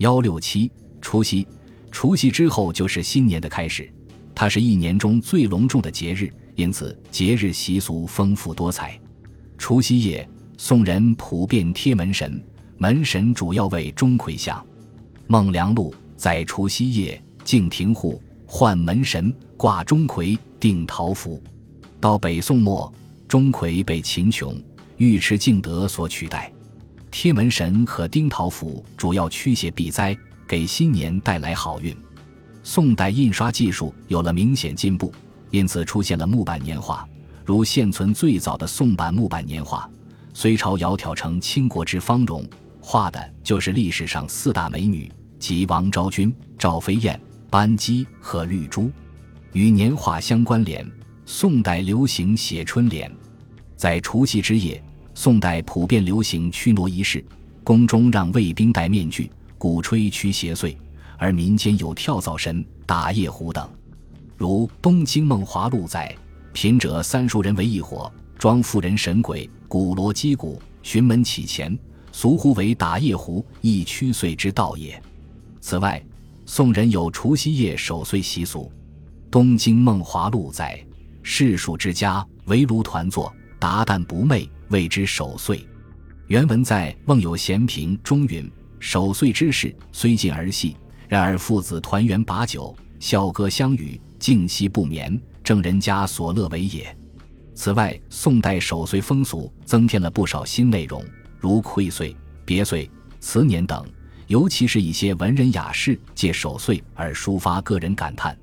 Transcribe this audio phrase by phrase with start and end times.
[0.00, 0.72] 幺六七
[1.02, 1.46] 除夕，
[1.90, 3.92] 除夕之后就是新年的开始，
[4.34, 8.98] 它是一年中最隆重的节日，因此节日习俗丰富多彩。
[9.58, 10.26] 除夕夜，
[10.56, 12.42] 宋人普遍贴门神，
[12.78, 14.64] 门神主要为钟馗像。
[15.26, 21.42] 孟良禄在除夕夜敬庭户，换门神，挂钟馗，定桃符。
[22.00, 22.90] 到北宋末，
[23.28, 24.58] 钟馗被秦琼、
[24.96, 26.50] 尉迟敬德所取代。
[27.10, 30.16] 贴门神和钉桃符主要驱邪避灾，
[30.46, 31.94] 给新年带来好运。
[32.62, 35.12] 宋代印刷技术有了明显进步，
[35.50, 37.06] 因此出现了木板年画，
[37.44, 39.90] 如现存最早的宋版木板年画，
[40.32, 42.48] 隋朝窈窕成倾国之芳容，
[42.80, 47.20] 画的就是历史上四大美女，即王昭君、赵飞燕、
[47.50, 48.90] 班姬和绿珠。
[49.52, 50.88] 与年画相关联，
[51.26, 53.10] 宋代流行写春联，
[53.74, 54.80] 在除夕之夜。
[55.14, 57.24] 宋代普遍流行驱挪仪式，
[57.64, 60.76] 宫中让卫兵戴面具，鼓吹驱邪祟；
[61.18, 63.68] 而民间有跳蚤神、打夜壶等。
[64.36, 66.14] 如《东京梦华录》载：
[66.52, 71.78] 贫者三数人为一伙，装妇人神鬼，鼓锣击鼓，寻门乞钱，
[72.12, 75.00] 俗呼为打夜壶，亦驱祟之道也。
[75.60, 76.02] 此外，
[76.46, 78.72] 宋人有除夕夜守岁习俗，
[79.30, 80.82] 《东京梦华录》载：
[81.22, 84.48] 士庶之家围炉团坐，达旦不寐。
[84.70, 85.66] 谓之守岁。
[86.26, 90.76] 原文在《梦有闲评》中云：“守岁之事虽近而细，
[91.08, 96.96] 然而父子团圆把酒，笑歌相与，静息不眠，正人家所乐为也。”
[97.52, 101.04] 此外，宋代守岁风俗增添了不少新内容，
[101.38, 103.84] 如馈岁、别岁、辞年等，
[104.28, 108.38] 尤其是一些文人雅士借守岁而抒发个人感叹。